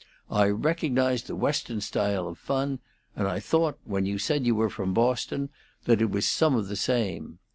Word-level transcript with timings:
I 0.31 0.47
recognized 0.47 1.27
the 1.27 1.35
Western 1.35 1.79
style 1.79 2.27
of 2.27 2.39
fun, 2.39 2.79
and 3.15 3.27
I 3.27 3.39
thought, 3.39 3.77
when 3.85 4.07
you 4.07 4.17
said 4.17 4.47
you 4.47 4.55
were 4.55 4.71
from 4.71 4.95
Boston, 4.95 5.49
that 5.85 6.01
it 6.01 6.09
was 6.09 6.27
some 6.27 6.55
of 6.55 6.69
the 6.69 6.75
same. 6.75 7.37